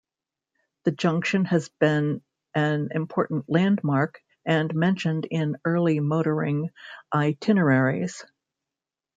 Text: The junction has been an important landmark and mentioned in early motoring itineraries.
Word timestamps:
The 0.83 0.89
junction 0.93 1.45
has 1.45 1.69
been 1.69 2.23
an 2.55 2.89
important 2.95 3.45
landmark 3.47 4.19
and 4.43 4.73
mentioned 4.73 5.27
in 5.29 5.57
early 5.63 5.99
motoring 5.99 6.71
itineraries. 7.13 8.25